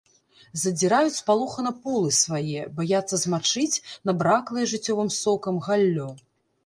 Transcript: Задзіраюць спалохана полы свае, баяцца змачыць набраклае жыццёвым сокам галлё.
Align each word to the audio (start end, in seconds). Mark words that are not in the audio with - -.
Задзіраюць 0.61 1.13
спалохана 1.21 1.73
полы 1.83 2.09
свае, 2.21 2.61
баяцца 2.79 3.15
змачыць 3.25 3.81
набраклае 4.11 4.65
жыццёвым 4.73 5.09
сокам 5.23 5.55
галлё. 5.69 6.09